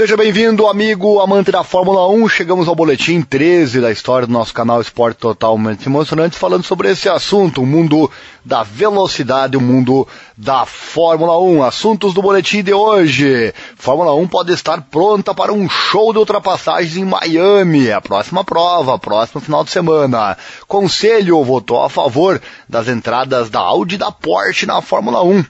[0.00, 2.26] Seja bem-vindo, amigo amante da Fórmula 1.
[2.30, 7.06] Chegamos ao boletim 13 da história do nosso canal Esporte Totalmente Emocionante, falando sobre esse
[7.06, 8.10] assunto, o mundo
[8.42, 11.62] da velocidade, o mundo da Fórmula 1.
[11.64, 13.52] Assuntos do boletim de hoje.
[13.76, 18.98] Fórmula 1 pode estar pronta para um show de ultrapassagens em Miami, a próxima prova,
[18.98, 20.34] próximo final de semana.
[20.66, 25.44] Conselho votou a favor das entradas da Audi e da Porsche na Fórmula 1.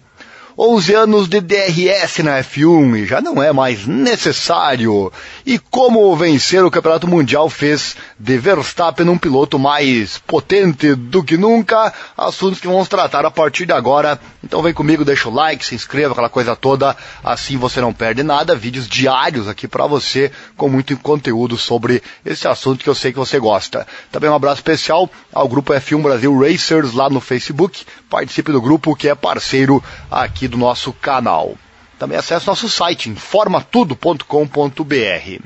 [0.63, 5.11] 11 anos de DRS na F1 e já não é mais necessário.
[5.47, 11.39] E como vencer o Campeonato Mundial fez de Verstappen um piloto mais potente do que
[11.39, 14.21] nunca, assuntos que vamos tratar a partir de agora.
[14.45, 18.23] Então vem comigo, deixa o like, se inscreva, aquela coisa toda, assim você não perde
[18.23, 18.55] nada.
[18.55, 23.19] Vídeos diários aqui para você com muito conteúdo sobre esse assunto que eu sei que
[23.19, 23.87] você gosta.
[24.13, 27.83] Também um abraço especial ao grupo F1 Brasil Racers lá no Facebook.
[28.11, 31.55] Participe do grupo que é parceiro aqui do nosso canal.
[31.99, 35.45] Também acesse nosso site, informatudo.com.br.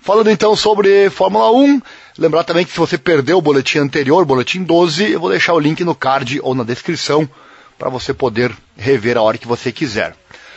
[0.00, 1.82] Falando então sobre Fórmula 1,
[2.18, 5.58] lembrar também que se você perdeu o boletim anterior, boletim 12, eu vou deixar o
[5.58, 7.28] link no card ou na descrição
[7.76, 10.14] para você poder rever a hora que você quiser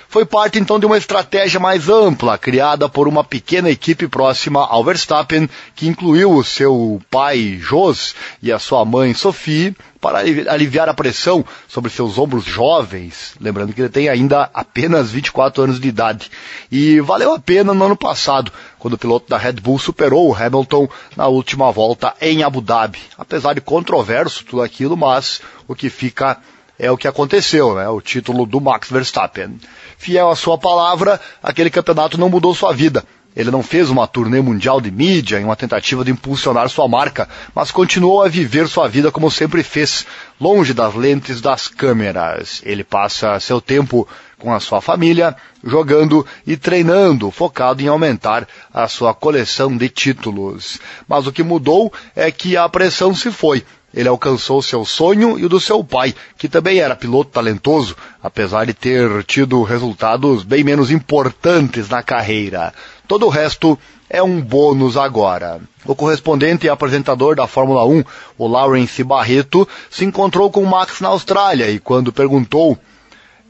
[0.09, 4.83] foi parte então de uma estratégia mais ampla, criada por uma pequena equipe próxima ao
[4.83, 10.95] Verstappen, que incluiu o seu pai Jos e a sua mãe Sophie, para aliviar a
[10.95, 16.31] pressão sobre seus ombros jovens, lembrando que ele tem ainda apenas 24 anos de idade.
[16.71, 20.35] E valeu a pena no ano passado, quando o piloto da Red Bull superou o
[20.35, 22.99] Hamilton na última volta em Abu Dhabi.
[23.15, 26.39] Apesar de controverso tudo aquilo, mas o que fica
[26.79, 27.87] é o que aconteceu, né?
[27.89, 29.59] O título do Max Verstappen.
[29.99, 33.03] Fiel à sua palavra, aquele campeonato não mudou sua vida.
[33.35, 37.27] Ele não fez uma turnê mundial de mídia em uma tentativa de impulsionar sua marca,
[37.53, 40.05] mas continuou a viver sua vida como sempre fez,
[40.39, 42.61] longe das lentes das câmeras.
[42.65, 48.87] Ele passa seu tempo com a sua família, jogando e treinando, focado em aumentar a
[48.87, 50.79] sua coleção de títulos.
[51.09, 55.45] Mas o que mudou é que a pressão se foi ele alcançou seu sonho e
[55.45, 60.63] o do seu pai, que também era piloto talentoso, apesar de ter tido resultados bem
[60.63, 62.73] menos importantes na carreira.
[63.07, 63.77] Todo o resto
[64.09, 65.59] é um bônus agora.
[65.85, 68.03] O correspondente e apresentador da Fórmula 1,
[68.37, 72.77] o Lawrence Barreto, se encontrou com Max na Austrália e quando perguntou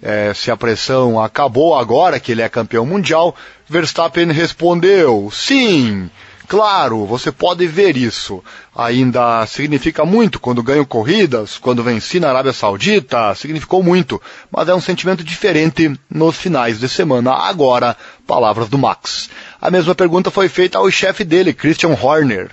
[0.01, 3.35] é, se a pressão acabou agora que ele é campeão mundial,
[3.67, 6.09] Verstappen respondeu: sim.
[6.49, 8.43] Claro, você pode ver isso.
[8.75, 14.19] Ainda significa muito quando ganho corridas, quando venci na Arábia Saudita, significou muito,
[14.51, 17.33] mas é um sentimento diferente nos finais de semana.
[17.33, 17.95] Agora,
[18.25, 19.29] palavras do Max.
[19.61, 22.49] A mesma pergunta foi feita ao chefe dele, Christian Horner,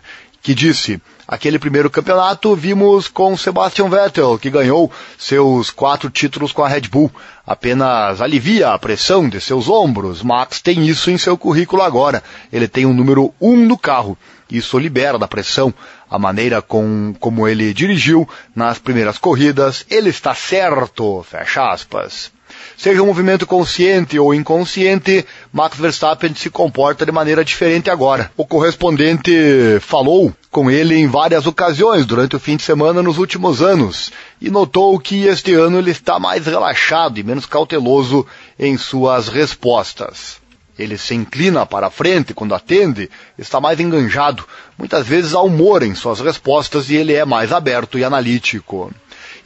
[0.46, 6.62] que disse: Aquele primeiro campeonato vimos com Sebastian Vettel, que ganhou seus quatro títulos com
[6.62, 7.10] a Red Bull.
[7.44, 10.22] Apenas alivia a pressão de seus ombros.
[10.22, 12.22] Max tem isso em seu currículo agora.
[12.52, 14.16] Ele tem o um número um no carro.
[14.48, 15.74] Isso libera da pressão.
[16.08, 21.26] A maneira com, como ele dirigiu nas primeiras corridas, ele está certo.
[21.28, 22.30] Fecha aspas.
[22.76, 28.30] Seja um movimento consciente ou inconsciente, Max Verstappen se comporta de maneira diferente agora.
[28.36, 29.32] O correspondente
[29.80, 34.50] falou com ele em várias ocasiões durante o fim de semana nos últimos anos e
[34.50, 38.26] notou que este ano ele está mais relaxado e menos cauteloso
[38.58, 40.36] em suas respostas.
[40.78, 43.08] Ele se inclina para a frente quando atende,
[43.38, 44.46] está mais enganjado,
[44.76, 48.92] muitas vezes há humor em suas respostas e ele é mais aberto e analítico.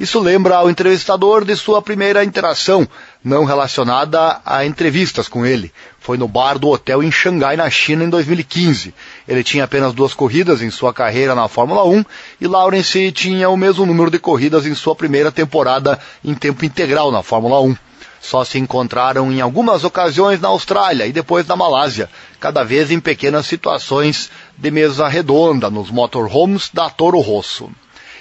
[0.01, 2.89] Isso lembra ao entrevistador de sua primeira interação,
[3.23, 5.71] não relacionada a entrevistas com ele.
[5.99, 8.95] Foi no bar do hotel em Xangai, na China, em 2015.
[9.29, 12.03] Ele tinha apenas duas corridas em sua carreira na Fórmula 1
[12.41, 17.13] e Lawrence tinha o mesmo número de corridas em sua primeira temporada em tempo integral
[17.13, 17.77] na Fórmula 1.
[18.23, 22.09] Só se encontraram em algumas ocasiões na Austrália e depois na Malásia,
[22.41, 27.71] cada vez em pequenas situações de mesa redonda nos motorhomes da Toro Rosso.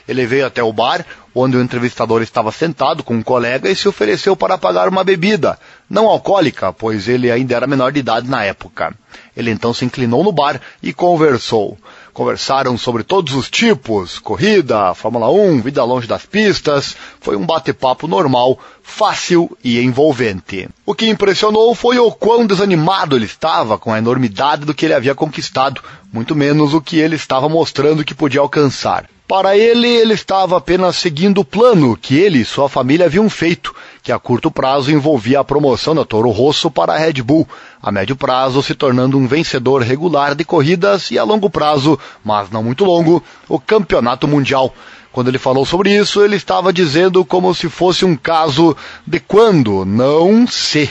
[0.09, 1.05] Ele veio até o bar,
[1.39, 5.57] onde o entrevistador estava sentado com um colega e se ofereceu para pagar uma bebida,
[5.89, 8.93] não alcoólica, pois ele ainda era menor de idade na época.
[9.35, 11.77] Ele então se inclinou no bar e conversou.
[12.13, 16.95] Conversaram sobre todos os tipos, corrida, Fórmula 1, vida longe das pistas.
[17.21, 20.67] Foi um bate-papo normal, fácil e envolvente.
[20.85, 24.93] O que impressionou foi o quão desanimado ele estava com a enormidade do que ele
[24.93, 25.81] havia conquistado,
[26.11, 29.05] muito menos o que ele estava mostrando que podia alcançar.
[29.29, 33.75] Para ele, ele estava apenas seguindo o plano que ele e sua família haviam feito,
[34.01, 37.47] que a curto prazo envolvia a promoção da Toro Rosso para a Red Bull,
[37.79, 42.49] a médio prazo se tornando um vencedor regular de corridas e a longo prazo, mas
[42.49, 44.73] não muito longo, o campeonato mundial.
[45.11, 49.85] Quando ele falou sobre isso, ele estava dizendo como se fosse um caso de quando,
[49.85, 50.89] não se.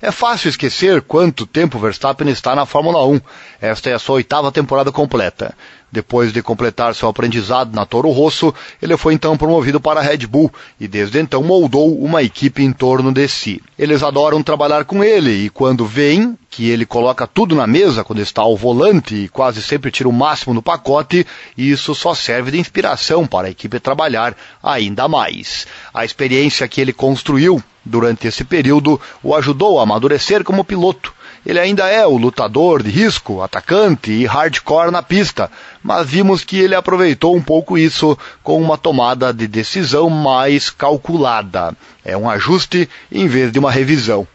[0.00, 3.20] É fácil esquecer quanto tempo Verstappen está na Fórmula 1.
[3.60, 5.54] Esta é a sua oitava temporada completa.
[5.90, 10.26] Depois de completar seu aprendizado na Toro Rosso, ele foi então promovido para a Red
[10.26, 13.62] Bull e desde então moldou uma equipe em torno de si.
[13.78, 18.20] Eles adoram trabalhar com ele e quando veem que ele coloca tudo na mesa quando
[18.20, 21.26] está ao volante e quase sempre tira o máximo no pacote,
[21.56, 25.66] isso só serve de inspiração para a equipe trabalhar ainda mais.
[25.94, 31.14] A experiência que ele construiu durante esse período o ajudou a amadurecer como piloto
[31.44, 35.50] ele ainda é o lutador de risco, atacante e hardcore na pista,
[35.82, 41.74] mas vimos que ele aproveitou um pouco isso com uma tomada de decisão mais calculada.
[42.04, 44.26] É um ajuste em vez de uma revisão.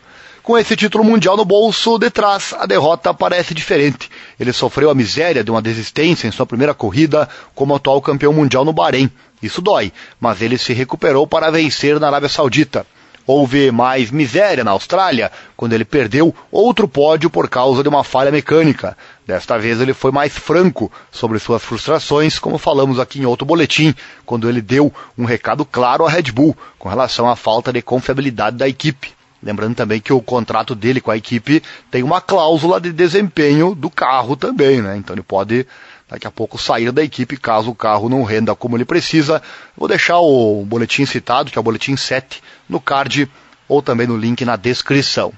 [0.44, 4.12] Com esse título mundial no bolso de trás, a derrota parece diferente.
[4.38, 8.66] Ele sofreu a miséria de uma desistência em sua primeira corrida como atual campeão mundial
[8.66, 9.10] no Bahrein.
[9.42, 12.86] Isso dói, mas ele se recuperou para vencer na Arábia Saudita.
[13.26, 18.32] Houve mais miséria na Austrália, quando ele perdeu outro pódio por causa de uma falha
[18.32, 18.98] mecânica.
[19.26, 23.96] Desta vez ele foi mais franco sobre suas frustrações, como falamos aqui em outro boletim,
[24.26, 28.58] quando ele deu um recado claro à Red Bull com relação à falta de confiabilidade
[28.58, 29.14] da equipe.
[29.42, 31.62] Lembrando também que o contrato dele com a equipe
[31.92, 34.96] tem uma cláusula de desempenho do carro também, né?
[34.98, 35.68] Então ele pode
[36.10, 39.42] daqui a pouco sair da equipe caso o carro não renda como ele precisa.
[39.76, 43.30] Vou deixar o boletim citado, que é o boletim 7, no card
[43.68, 45.34] ou também no link na descrição.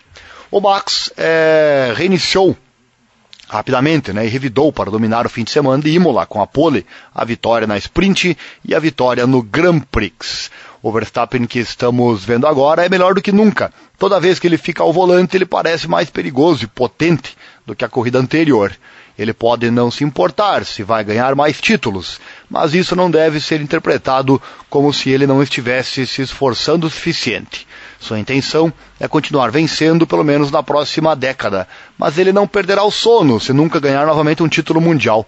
[0.51, 2.57] O Max é, reiniciou
[3.48, 6.86] rapidamente né, e revidou para dominar o fim de semana de Imola com a pole,
[7.13, 10.50] a vitória na sprint e a vitória no Grand Prix.
[10.81, 13.74] O Verstappen que estamos vendo agora é melhor do que nunca.
[13.98, 17.36] Toda vez que ele fica ao volante, ele parece mais perigoso e potente
[17.66, 18.75] do que a corrida anterior.
[19.17, 22.19] Ele pode não se importar se vai ganhar mais títulos,
[22.50, 27.65] mas isso não deve ser interpretado como se ele não estivesse se esforçando o suficiente.
[28.00, 31.67] Sua intenção é continuar vencendo pelo menos na próxima década,
[31.97, 35.25] mas ele não perderá o sono se nunca ganhar novamente um título mundial.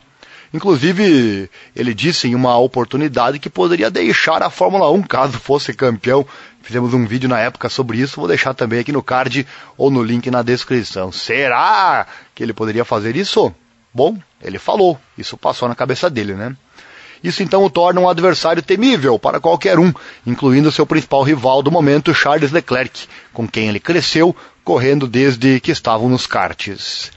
[0.54, 6.26] Inclusive, ele disse em uma oportunidade que poderia deixar a Fórmula 1 caso fosse campeão.
[6.62, 9.46] Fizemos um vídeo na época sobre isso, vou deixar também aqui no card
[9.78, 11.12] ou no link na descrição.
[11.12, 13.54] Será que ele poderia fazer isso?
[13.98, 16.56] Bom, ele falou, isso passou na cabeça dele, né?
[17.24, 19.92] Isso então o torna um adversário temível para qualquer um,
[20.24, 25.72] incluindo seu principal rival do momento, Charles Leclerc, com quem ele cresceu correndo desde que
[25.72, 27.12] estavam nos karts.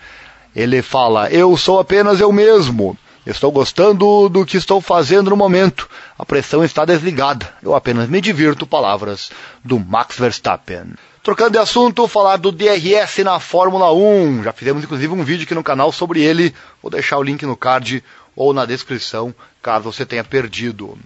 [0.57, 2.97] Ele fala: Eu sou apenas eu mesmo.
[3.27, 5.87] Estou gostando do que estou fazendo no momento.
[6.19, 7.53] A pressão está desligada.
[7.63, 8.67] Eu apenas me divirto.
[8.67, 9.31] Palavras
[9.63, 10.95] do Max Verstappen.
[11.23, 14.43] Trocando de assunto, falar do DRS na Fórmula 1.
[14.43, 16.55] Já fizemos inclusive um vídeo aqui no canal sobre ele.
[16.81, 18.03] Vou deixar o link no card
[18.35, 20.99] ou na descrição, caso você tenha perdido.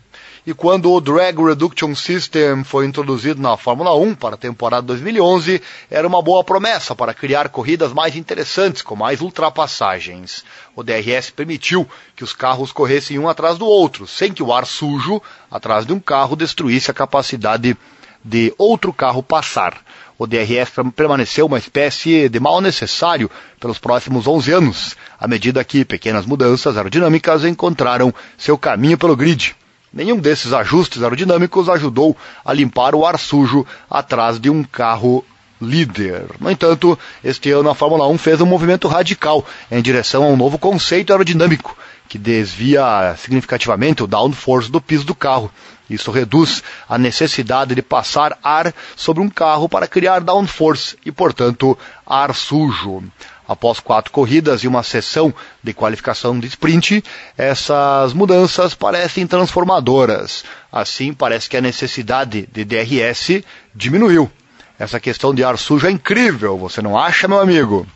[0.47, 5.61] E quando o Drag Reduction System foi introduzido na Fórmula 1 para a temporada 2011,
[5.91, 10.45] era uma boa promessa para criar corridas mais interessantes, com mais ultrapassagens.
[10.77, 14.65] O DRS permitiu que os carros corressem um atrás do outro, sem que o ar
[14.65, 15.21] sujo
[15.51, 17.77] atrás de um carro destruísse a capacidade
[18.25, 19.83] de outro carro passar.
[20.17, 25.85] O DRS permaneceu uma espécie de mal necessário pelos próximos 11 anos, à medida que
[25.85, 29.57] pequenas mudanças aerodinâmicas encontraram seu caminho pelo grid.
[29.93, 35.25] Nenhum desses ajustes aerodinâmicos ajudou a limpar o ar sujo atrás de um carro
[35.61, 36.27] líder.
[36.41, 40.37] No entanto, este ano a Fórmula 1 fez um movimento radical em direção a um
[40.37, 41.77] novo conceito aerodinâmico,
[42.09, 45.51] que desvia significativamente o downforce do piso do carro.
[45.89, 51.77] Isso reduz a necessidade de passar ar sobre um carro para criar downforce e, portanto,
[52.07, 53.03] ar sujo.
[53.47, 57.05] Após quatro corridas e uma sessão de qualificação de sprint,
[57.37, 60.45] essas mudanças parecem transformadoras.
[60.73, 63.45] Assim, parece que a necessidade de DRS
[63.75, 64.31] diminuiu.
[64.79, 67.87] Essa questão de ar sujo é incrível, você não acha, meu amigo?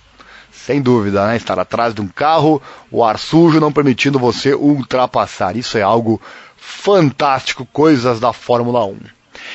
[0.64, 1.36] Sem dúvida, né?
[1.36, 2.60] Estar atrás de um carro,
[2.90, 5.56] o ar sujo não permitindo você ultrapassar.
[5.56, 6.20] Isso é algo
[6.56, 8.98] fantástico, coisas da Fórmula 1.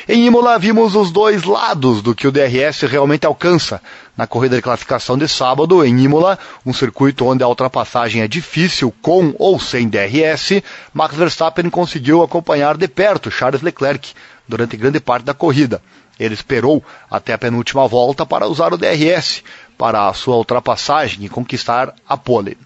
[0.07, 3.81] Em Imola vimos os dois lados do que o DRS realmente alcança.
[4.17, 8.93] Na corrida de classificação de sábado, em Imola, um circuito onde a ultrapassagem é difícil
[9.01, 14.13] com ou sem DRS, Max Verstappen conseguiu acompanhar de perto Charles Leclerc
[14.47, 15.81] durante grande parte da corrida.
[16.19, 19.43] Ele esperou até a penúltima volta para usar o DRS
[19.83, 22.57] para a sua ultrapassagem e conquistar a pole.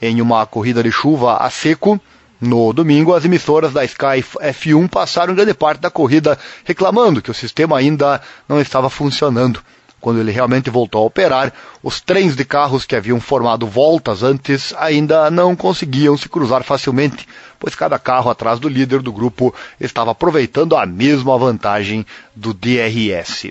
[0.00, 2.00] Em uma corrida de chuva a seco,
[2.40, 7.34] no domingo, as emissoras da Sky F1 passaram grande parte da corrida reclamando que o
[7.34, 9.60] sistema ainda não estava funcionando.
[10.00, 14.72] Quando ele realmente voltou a operar, os trens de carros que haviam formado voltas antes
[14.78, 17.26] ainda não conseguiam se cruzar facilmente,
[17.58, 23.50] pois cada carro atrás do líder do grupo estava aproveitando a mesma vantagem do DRS.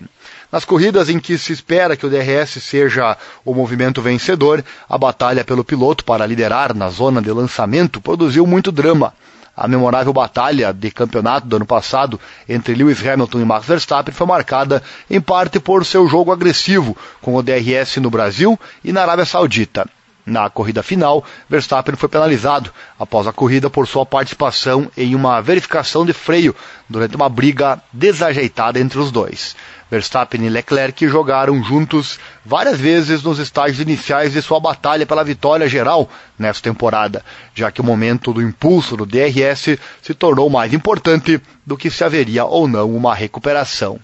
[0.52, 3.16] Nas corridas em que se espera que o DRS seja
[3.46, 8.72] o movimento vencedor, a batalha pelo piloto para liderar na zona de lançamento produziu muito
[8.72, 9.14] drama.
[9.56, 14.26] A memorável batalha de campeonato do ano passado entre Lewis Hamilton e Max Verstappen foi
[14.26, 19.26] marcada em parte por seu jogo agressivo com o DRS no Brasil e na Arábia
[19.26, 19.86] Saudita.
[20.30, 26.06] Na corrida final, Verstappen foi penalizado após a corrida por sua participação em uma verificação
[26.06, 26.56] de freio
[26.88, 29.56] durante uma briga desajeitada entre os dois.
[29.90, 35.68] Verstappen e Leclerc jogaram juntos várias vezes nos estágios iniciais de sua batalha pela vitória
[35.68, 36.08] geral
[36.38, 41.76] nesta temporada, já que o momento do impulso do DRS se tornou mais importante do
[41.76, 44.00] que se haveria ou não uma recuperação.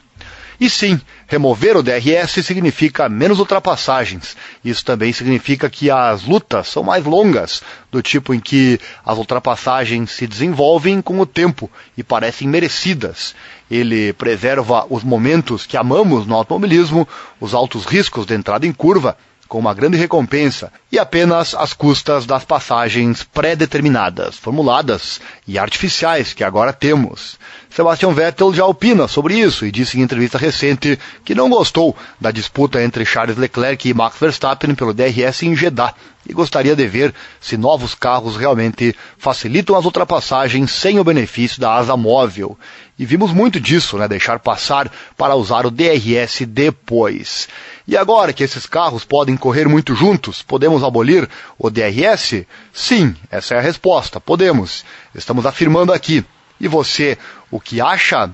[0.59, 4.37] E sim, remover o DRS significa menos ultrapassagens.
[4.63, 10.11] Isso também significa que as lutas são mais longas, do tipo em que as ultrapassagens
[10.11, 13.35] se desenvolvem com o tempo e parecem merecidas.
[13.69, 17.07] Ele preserva os momentos que amamos no automobilismo,
[17.39, 22.25] os altos riscos de entrada em curva, com uma grande recompensa e apenas às custas
[22.25, 27.37] das passagens pré-determinadas, formuladas e artificiais que agora temos.
[27.75, 32.31] Sebastian Vettel já opina sobre isso e disse em entrevista recente que não gostou da
[32.31, 35.93] disputa entre Charles Leclerc e Max Verstappen pelo DRS em Jeddah
[36.25, 41.73] e gostaria de ver se novos carros realmente facilitam as ultrapassagens sem o benefício da
[41.75, 42.57] asa móvel.
[42.97, 44.07] E vimos muito disso, né?
[44.07, 47.49] Deixar passar para usar o DRS depois.
[47.85, 51.27] E agora que esses carros podem correr muito juntos, podemos abolir
[51.59, 52.45] o DRS?
[52.71, 54.21] Sim, essa é a resposta.
[54.21, 54.85] Podemos.
[55.13, 56.23] Estamos afirmando aqui.
[56.59, 57.17] E você,
[57.51, 58.29] o que acha?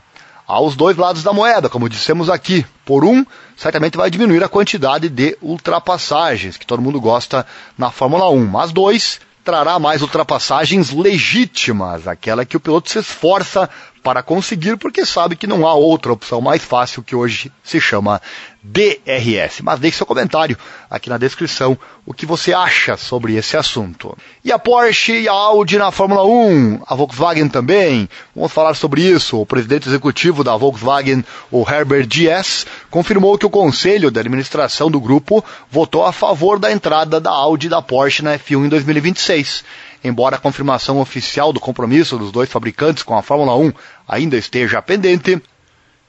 [0.47, 2.65] Aos dois lados da moeda, como dissemos aqui.
[2.85, 3.25] Por um,
[3.55, 7.45] certamente vai diminuir a quantidade de ultrapassagens, que todo mundo gosta
[7.77, 8.47] na Fórmula 1.
[8.47, 13.69] Mas dois, trará mais ultrapassagens legítimas, aquela que o piloto se esforça
[14.03, 18.21] para conseguir, porque sabe que não há outra opção mais fácil que hoje se chama
[18.63, 19.61] DRS.
[19.61, 20.57] Mas deixe seu comentário
[20.89, 24.17] aqui na descrição o que você acha sobre esse assunto.
[24.43, 28.09] E a Porsche e a Audi na Fórmula 1, a Volkswagen também.
[28.35, 29.39] Vamos falar sobre isso.
[29.39, 34.99] O presidente executivo da Volkswagen, o Herbert Diess, confirmou que o conselho de administração do
[34.99, 39.63] grupo votou a favor da entrada da Audi e da Porsche na F1 em 2026.
[40.03, 43.71] Embora a confirmação oficial do compromisso dos dois fabricantes com a Fórmula 1
[44.07, 45.41] ainda esteja pendente,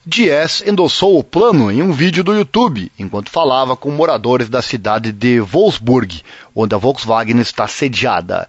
[0.04, 5.12] Dias endossou o plano em um vídeo do YouTube, enquanto falava com moradores da cidade
[5.12, 6.22] de Wolfsburg,
[6.56, 8.48] onde a Volkswagen está sediada.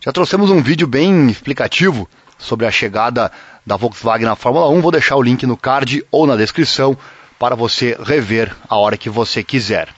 [0.00, 2.08] Já trouxemos um vídeo bem explicativo
[2.38, 3.30] sobre a chegada
[3.66, 6.96] da Volkswagen na Fórmula 1, vou deixar o link no card ou na descrição
[7.38, 9.88] para você rever a hora que você quiser.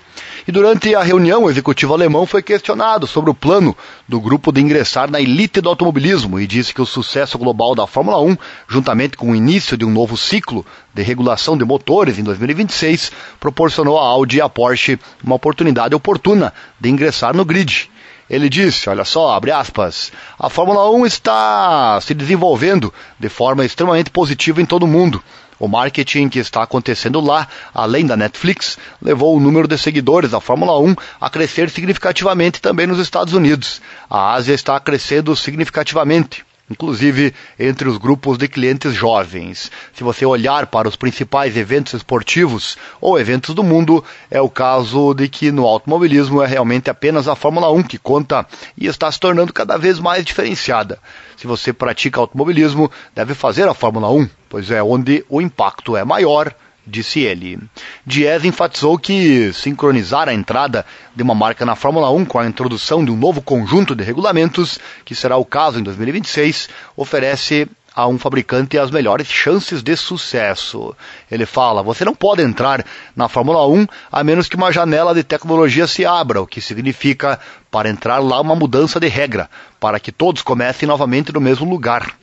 [0.48, 3.76] E durante a reunião, o executivo alemão foi questionado sobre o plano
[4.06, 7.84] do grupo de ingressar na elite do automobilismo e disse que o sucesso global da
[7.84, 8.36] Fórmula 1,
[8.68, 13.10] juntamente com o início de um novo ciclo de regulação de motores em 2026,
[13.40, 17.90] proporcionou à Audi e à Porsche uma oportunidade oportuna de ingressar no grid.
[18.30, 24.10] Ele disse, olha só, abre aspas, a Fórmula 1 está se desenvolvendo de forma extremamente
[24.10, 25.20] positiva em todo o mundo.
[25.58, 30.40] O marketing que está acontecendo lá, além da Netflix, levou o número de seguidores da
[30.40, 33.80] Fórmula 1 a crescer significativamente também nos Estados Unidos.
[34.08, 39.70] A Ásia está crescendo significativamente inclusive entre os grupos de clientes jovens.
[39.92, 45.14] Se você olhar para os principais eventos esportivos ou eventos do mundo, é o caso
[45.14, 48.46] de que no automobilismo é realmente apenas a Fórmula 1 que conta
[48.76, 50.98] e está se tornando cada vez mais diferenciada.
[51.36, 56.04] Se você pratica automobilismo, deve fazer a Fórmula 1, pois é onde o impacto é
[56.04, 56.54] maior
[56.86, 57.58] disse ele.
[58.04, 63.04] Diez enfatizou que sincronizar a entrada de uma marca na Fórmula 1 com a introdução
[63.04, 68.18] de um novo conjunto de regulamentos, que será o caso em 2026, oferece a um
[68.18, 70.94] fabricante as melhores chances de sucesso.
[71.30, 72.84] Ele fala: você não pode entrar
[73.16, 77.40] na Fórmula 1 a menos que uma janela de tecnologia se abra, o que significa
[77.70, 79.48] para entrar lá uma mudança de regra,
[79.80, 82.14] para que todos comecem novamente no mesmo lugar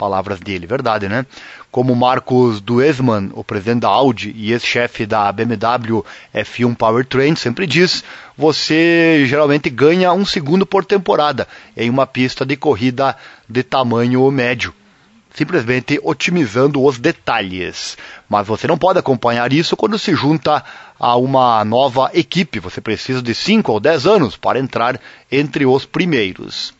[0.00, 1.26] palavras dele, verdade, né?
[1.70, 6.02] Como Marcos Duesman, o presidente da Audi e ex-chefe da BMW
[6.34, 8.02] F1 Powertrain, sempre diz,
[8.34, 13.14] você geralmente ganha um segundo por temporada em uma pista de corrida
[13.46, 14.72] de tamanho médio
[15.32, 17.96] simplesmente otimizando os detalhes.
[18.28, 20.64] Mas você não pode acompanhar isso quando se junta
[20.98, 22.58] a uma nova equipe.
[22.58, 26.74] Você precisa de 5 ou 10 anos para entrar entre os primeiros.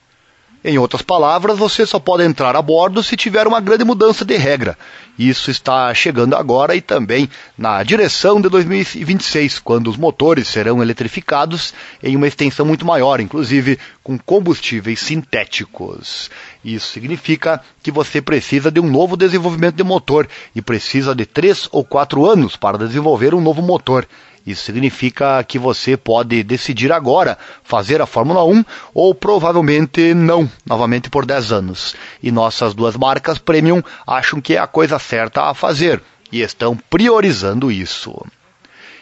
[0.62, 4.36] Em outras palavras, você só pode entrar a bordo se tiver uma grande mudança de
[4.36, 4.76] regra.
[5.18, 11.72] Isso está chegando agora e também na direção de 2026, quando os motores serão eletrificados
[12.02, 16.30] em uma extensão muito maior, inclusive com combustíveis sintéticos.
[16.62, 21.70] Isso significa que você precisa de um novo desenvolvimento de motor e precisa de três
[21.72, 24.06] ou quatro anos para desenvolver um novo motor.
[24.46, 31.10] Isso significa que você pode decidir agora fazer a Fórmula 1 ou provavelmente não, novamente
[31.10, 31.94] por 10 anos.
[32.22, 36.76] E nossas duas marcas premium acham que é a coisa certa a fazer e estão
[36.88, 38.14] priorizando isso.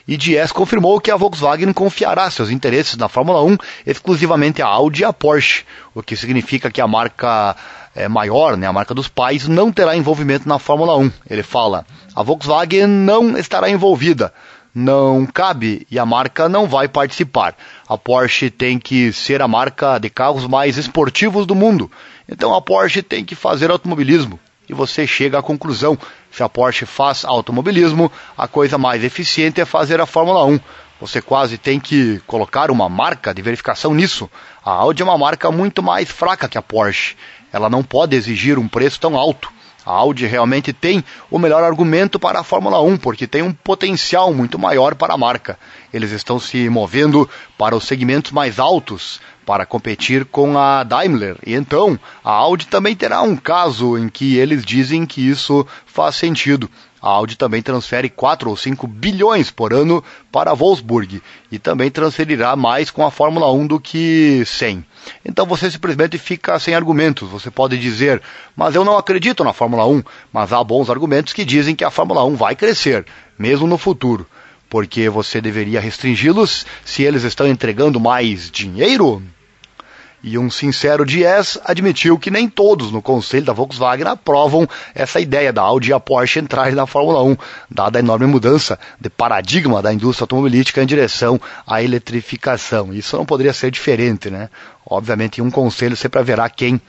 [0.06, 5.02] E Dias confirmou que a Volkswagen confiará seus interesses na Fórmula 1 exclusivamente à Audi
[5.02, 7.54] e à Porsche, o que significa que a marca
[7.94, 11.12] é, maior, né, a marca dos pais, não terá envolvimento na Fórmula 1.
[11.28, 11.84] Ele fala:
[12.16, 14.32] a Volkswagen não estará envolvida
[14.78, 17.56] não cabe e a marca não vai participar.
[17.88, 21.90] A Porsche tem que ser a marca de carros mais esportivos do mundo.
[22.28, 24.38] Então a Porsche tem que fazer automobilismo.
[24.68, 25.98] E você chega à conclusão:
[26.30, 30.60] se a Porsche faz automobilismo, a coisa mais eficiente é fazer a Fórmula 1.
[31.00, 34.30] Você quase tem que colocar uma marca de verificação nisso.
[34.64, 37.16] A Audi é uma marca muito mais fraca que a Porsche.
[37.52, 39.50] Ela não pode exigir um preço tão alto.
[39.88, 44.34] A Audi realmente tem o melhor argumento para a Fórmula 1, porque tem um potencial
[44.34, 45.58] muito maior para a marca.
[45.90, 47.26] Eles estão se movendo
[47.56, 51.38] para os segmentos mais altos para competir com a Daimler.
[51.42, 56.16] E então, a Audi também terá um caso em que eles dizem que isso faz
[56.16, 56.68] sentido.
[57.00, 60.02] A Audi também transfere 4 ou 5 bilhões por ano
[60.32, 64.84] para Wolfsburg e também transferirá mais com a Fórmula 1 do que 100.
[65.24, 67.30] Então você simplesmente fica sem argumentos.
[67.30, 68.20] Você pode dizer,
[68.56, 70.02] mas eu não acredito na Fórmula 1,
[70.32, 73.06] mas há bons argumentos que dizem que a Fórmula 1 vai crescer,
[73.38, 74.26] mesmo no futuro.
[74.68, 79.22] Porque você deveria restringi-los se eles estão entregando mais dinheiro?
[80.22, 85.52] E um sincero Dias admitiu que nem todos no conselho da Volkswagen aprovam essa ideia
[85.52, 87.36] da Audi e a Porsche entrarem na Fórmula 1,
[87.70, 92.92] dada a enorme mudança de paradigma da indústria automobilística em direção à eletrificação.
[92.92, 94.50] Isso não poderia ser diferente, né?
[94.84, 96.80] Obviamente, em um conselho sempre haverá quem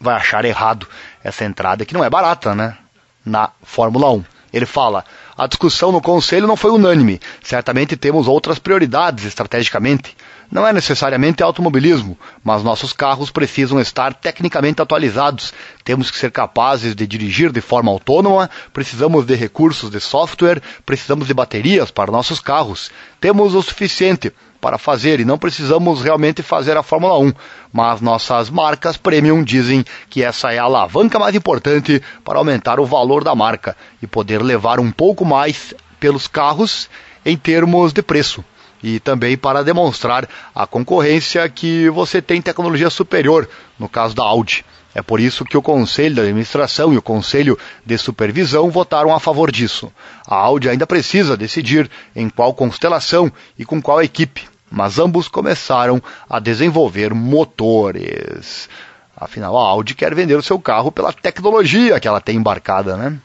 [0.00, 0.88] vai achar errado
[1.22, 2.76] essa entrada, que não é barata, né?
[3.24, 4.24] Na Fórmula 1.
[4.52, 5.04] Ele fala:
[5.36, 7.20] a discussão no conselho não foi unânime.
[7.42, 10.16] Certamente temos outras prioridades estrategicamente.
[10.50, 15.54] Não é necessariamente automobilismo, mas nossos carros precisam estar tecnicamente atualizados.
[15.84, 21.28] Temos que ser capazes de dirigir de forma autônoma, precisamos de recursos de software, precisamos
[21.28, 22.90] de baterias para nossos carros.
[23.20, 27.32] Temos o suficiente para fazer e não precisamos realmente fazer a Fórmula 1,
[27.72, 32.84] mas nossas marcas premium dizem que essa é a alavanca mais importante para aumentar o
[32.84, 36.90] valor da marca e poder levar um pouco mais pelos carros
[37.24, 38.44] em termos de preço
[38.82, 44.64] e também para demonstrar à concorrência que você tem tecnologia superior, no caso da Audi.
[44.94, 49.20] É por isso que o Conselho de Administração e o Conselho de Supervisão votaram a
[49.20, 49.92] favor disso.
[50.26, 56.02] A Audi ainda precisa decidir em qual constelação e com qual equipe, mas ambos começaram
[56.28, 58.68] a desenvolver motores.
[59.16, 63.16] Afinal, a Audi quer vender o seu carro pela tecnologia que ela tem embarcada, né?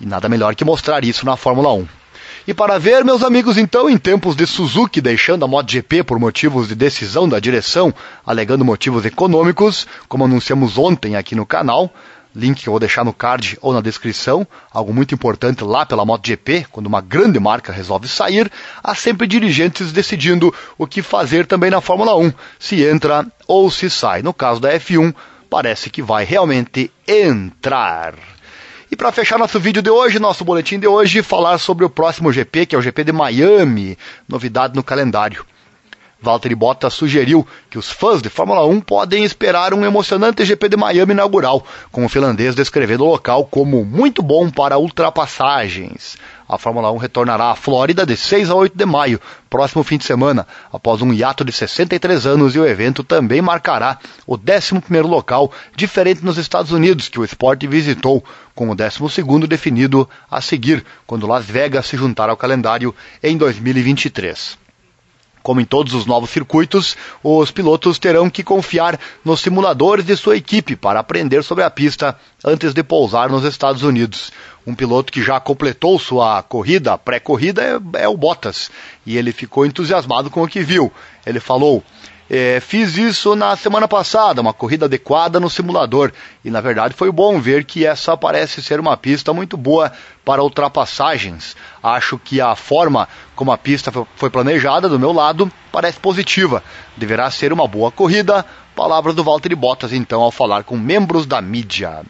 [0.00, 1.86] E nada melhor que mostrar isso na Fórmula 1.
[2.46, 6.68] E para ver, meus amigos, então, em tempos de Suzuki deixando a MotoGP por motivos
[6.68, 7.92] de decisão da direção,
[8.24, 11.92] alegando motivos econômicos, como anunciamos ontem aqui no canal,
[12.32, 16.04] link que eu vou deixar no card ou na descrição, algo muito importante lá pela
[16.04, 18.48] MotoGP, quando uma grande marca resolve sair,
[18.80, 23.90] há sempre dirigentes decidindo o que fazer também na Fórmula 1, se entra ou se
[23.90, 24.22] sai.
[24.22, 25.12] No caso da F1,
[25.50, 28.14] parece que vai realmente entrar.
[28.88, 32.32] E para fechar nosso vídeo de hoje, nosso boletim de hoje, falar sobre o próximo
[32.32, 35.44] GP, que é o GP de Miami, novidade no calendário.
[36.20, 40.76] Valtteri Bottas sugeriu que os fãs de Fórmula 1 podem esperar um emocionante GP de
[40.76, 46.16] Miami inaugural, com o finlandês descrevendo o local como muito bom para ultrapassagens.
[46.48, 49.20] A Fórmula 1 retornará à Flórida de 6 a 8 de maio,
[49.50, 53.98] próximo fim de semana, após um hiato de 63 anos e o evento também marcará
[54.26, 58.24] o 11º local, diferente nos Estados Unidos, que o esporte visitou,
[58.56, 62.92] com o 12º definido a seguir, quando Las Vegas se juntar ao calendário
[63.22, 64.58] em 2023.
[65.42, 70.36] Como em todos os novos circuitos, os pilotos terão que confiar nos simuladores de sua
[70.36, 74.32] equipe para aprender sobre a pista antes de pousar nos Estados Unidos.
[74.66, 78.72] Um piloto que já completou sua corrida, pré-corrida, é, é o Bottas.
[79.06, 80.92] E ele ficou entusiasmado com o que viu.
[81.24, 81.84] Ele falou:
[82.28, 86.12] é, fiz isso na semana passada, uma corrida adequada no simulador.
[86.44, 89.92] E na verdade foi bom ver que essa parece ser uma pista muito boa
[90.24, 91.56] para ultrapassagens.
[91.82, 96.62] Acho que a forma como a pista foi planejada do meu lado parece positiva.
[96.96, 98.44] Deverá ser uma boa corrida
[98.76, 102.02] Palavras do Valtteri Bottas, então, ao falar com membros da mídia.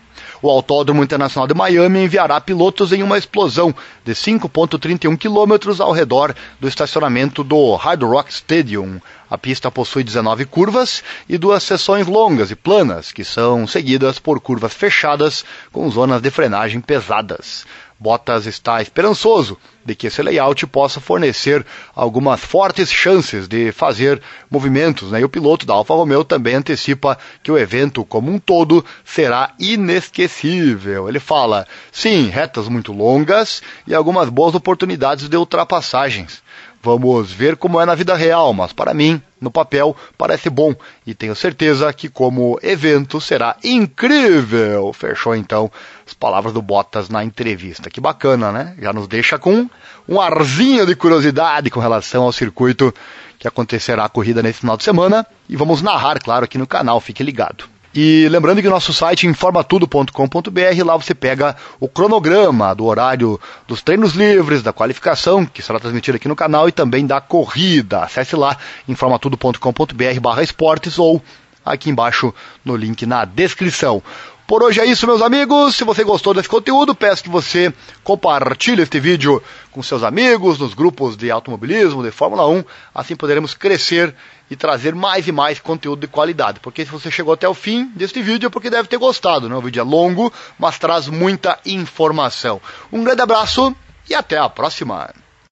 [0.42, 3.72] O Autódromo Internacional de Miami enviará pilotos em uma explosão
[4.05, 9.00] de 5,31 quilômetros ao redor do estacionamento do Hard Rock Stadium.
[9.28, 14.40] A pista possui 19 curvas e duas seções longas e planas, que são seguidas por
[14.40, 17.66] curvas fechadas com zonas de frenagem pesadas.
[17.98, 25.10] Bottas está esperançoso de que esse layout possa fornecer algumas fortes chances de fazer movimentos.
[25.10, 25.20] Né?
[25.20, 29.54] E o piloto da Alfa Romeo também antecipa que o evento como um todo será
[29.58, 31.08] inesquecível.
[31.08, 36.42] Ele fala, sim, retas muito longas e algumas boas oportunidades de ultrapassagens.
[36.87, 40.72] Vamos ver como é na vida real, mas para mim, no papel, parece bom
[41.05, 44.92] e tenho certeza que como evento será incrível.
[44.92, 45.68] Fechou então
[46.07, 47.90] as palavras do Bottas na entrevista.
[47.90, 48.77] Que bacana, né?
[48.81, 49.68] Já nos deixa com
[50.09, 52.94] um arzinho de curiosidade com relação ao circuito
[53.37, 57.01] que acontecerá a corrida nesse final de semana e vamos narrar, claro, aqui no canal.
[57.01, 57.64] Fique ligado.
[57.98, 63.80] E lembrando que o nosso site informatudo.com.br, lá você pega o cronograma do horário dos
[63.80, 68.00] treinos livres, da qualificação, que será transmitido aqui no canal, e também da corrida.
[68.00, 68.54] Acesse lá
[68.87, 71.22] informatudo.com.br barra esportes ou
[71.64, 74.02] aqui embaixo no link na descrição.
[74.46, 75.74] Por hoje é isso, meus amigos.
[75.74, 77.72] Se você gostou desse conteúdo, peço que você
[78.04, 82.62] compartilhe este vídeo com seus amigos, nos grupos de automobilismo, de Fórmula 1.
[82.94, 84.14] Assim poderemos crescer
[84.50, 86.61] e trazer mais e mais conteúdo de qualidade.
[86.61, 89.48] Porque se você chegou até o fim deste vídeo é porque deve ter gostado.
[89.48, 89.54] Né?
[89.54, 92.61] O vídeo é longo, mas traz muita informação.
[92.92, 93.74] Um grande abraço
[94.09, 95.11] e até a próxima.